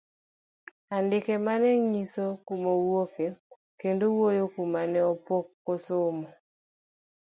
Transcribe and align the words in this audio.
Andike 0.95 1.33
mane 1.45 1.69
ng'iso 1.85 2.25
kuma 2.45 2.69
owuoke 2.77 3.25
kendo 3.79 4.03
wuoyo 4.15 4.43
kuome 4.53 4.81
ne 4.91 5.01
pok 5.27 5.45
osomo. 5.73 6.27